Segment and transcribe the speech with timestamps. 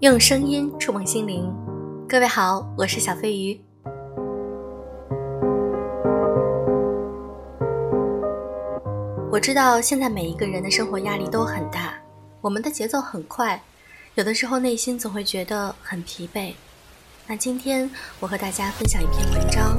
[0.00, 1.52] 用声音触碰心灵，
[2.08, 3.60] 各位好，我是小飞鱼。
[9.28, 11.94] 我知道现在每一个人的生活压力都很大，
[12.40, 13.60] 我们的节奏很快，
[14.14, 16.54] 有的时候内心总会觉得很疲惫。
[17.26, 17.90] 那今天
[18.20, 19.76] 我和大家分享一篇文章，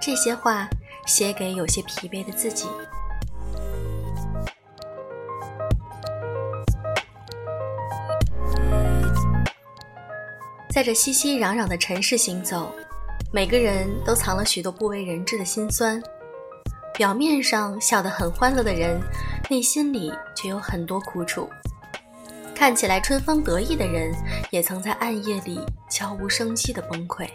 [0.00, 0.66] 这些话
[1.06, 2.66] 写给有些疲惫的自己。
[10.76, 12.70] 在这熙熙攘攘的城市行走，
[13.32, 16.02] 每个人都藏了许多不为人知的心酸。
[16.92, 19.00] 表面上笑得很欢乐的人，
[19.48, 21.48] 内心里却有很多苦楚。
[22.54, 24.14] 看起来春风得意的人，
[24.50, 25.58] 也曾在暗夜里
[25.88, 27.26] 悄无声息的崩溃。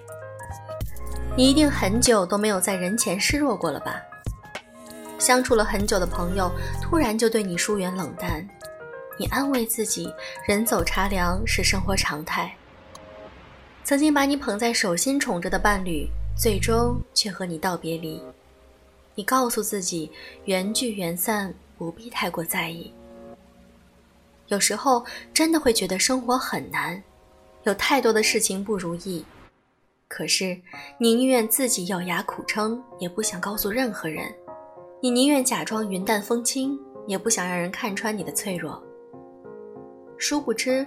[1.35, 3.99] 你一定很久都没有在人前示弱过了吧？
[5.17, 8.47] 相处了很久的朋友，突然就对你疏远冷淡，
[9.17, 10.13] 你安慰自己，
[10.45, 12.55] 人走茶凉是生活常态。
[13.83, 18.21] 曾经把你捧在手心宠着的伴侣，最终却和你道别离。
[19.15, 20.09] 你告诉自己，
[20.45, 22.93] 缘聚缘散，不必太过在意。
[24.47, 27.01] 有时候真的会觉得生活很难，
[27.63, 29.25] 有太多的事情不如意。
[30.07, 30.59] 可是
[30.97, 34.33] 你宁愿自己咬牙苦撑，也不想告诉任何人。
[35.01, 38.81] 你宁愿假装云淡风轻，也不想让人看穿你的脆弱。
[40.17, 40.85] 殊不知，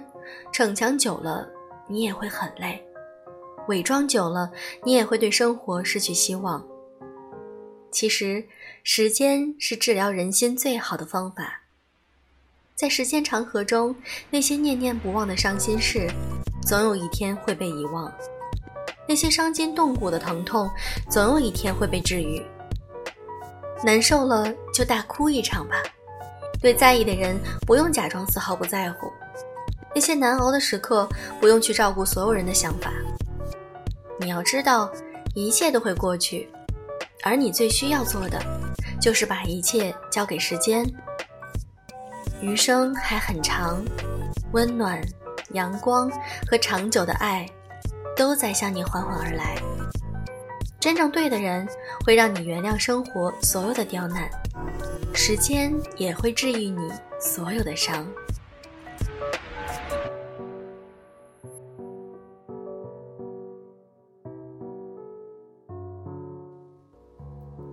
[0.51, 1.49] 逞强久了。
[1.87, 2.83] 你也会很累，
[3.67, 4.51] 伪装久了，
[4.83, 6.65] 你也会对生活失去希望。
[7.91, 8.45] 其实，
[8.83, 11.61] 时间是治疗人心最好的方法。
[12.75, 13.95] 在时间长河中，
[14.29, 16.09] 那些念念不忘的伤心事，
[16.61, 18.11] 总有一天会被遗忘；
[19.07, 20.69] 那些伤筋动骨的疼痛，
[21.09, 22.45] 总有一天会被治愈。
[23.83, 25.75] 难受了就大哭一场吧，
[26.59, 29.09] 对在意的人，不用假装丝毫不在乎。
[29.95, 31.07] 那些难熬的时刻，
[31.39, 32.91] 不用去照顾所有人的想法。
[34.19, 34.91] 你要知道，
[35.33, 36.49] 一切都会过去，
[37.23, 38.37] 而你最需要做的，
[38.99, 40.85] 就是把一切交给时间。
[42.41, 43.81] 余生还很长，
[44.51, 45.01] 温暖、
[45.51, 46.11] 阳光
[46.45, 47.49] 和长久的爱，
[48.17, 49.55] 都在向你缓缓而来。
[50.77, 51.65] 真正对的人，
[52.05, 54.29] 会让你原谅生活所有的刁难，
[55.13, 58.05] 时间也会治愈你所有的伤。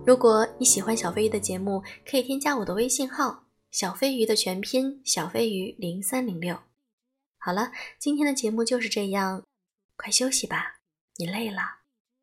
[0.05, 6.59] 如果你喜欢小飞鱼的节目，可以添加我的微信号“小飞鱼”的全拼“小飞鱼零三零六”。
[7.39, 9.43] 好了，今天的节目就是这样，
[9.95, 10.79] 快休息吧，
[11.17, 11.82] 你累了。